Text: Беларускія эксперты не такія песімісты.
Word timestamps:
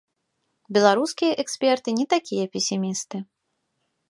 Беларускія 0.77 1.37
эксперты 1.43 1.95
не 2.01 2.05
такія 2.15 2.45
песімісты. 2.57 3.17